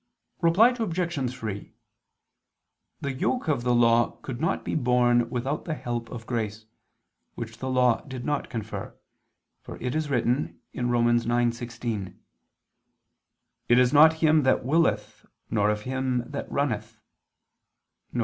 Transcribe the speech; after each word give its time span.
Reply 0.41 0.69
Obj. 0.69 1.31
3: 1.31 1.73
The 3.01 3.13
yoke 3.13 3.47
of 3.47 3.61
the 3.61 3.75
law 3.75 4.13
could 4.23 4.41
not 4.41 4.65
be 4.65 4.73
borne 4.73 5.29
without 5.29 5.65
the 5.65 5.75
help 5.75 6.09
of 6.09 6.25
grace, 6.25 6.65
which 7.35 7.59
the 7.59 7.69
law 7.69 8.01
did 8.05 8.25
not 8.25 8.49
confer: 8.49 8.95
for 9.61 9.77
it 9.79 9.93
is 9.93 10.09
written 10.09 10.59
(Rom. 10.73 11.05
9:16): 11.05 12.15
"It 13.69 13.77
is 13.77 13.93
not 13.93 14.13
him 14.13 14.41
that 14.41 14.65
willeth, 14.65 15.23
nor 15.51 15.69
of 15.69 15.81
him 15.81 16.23
that 16.31 16.51
runneth," 16.51 16.99
viz. 18.11 18.19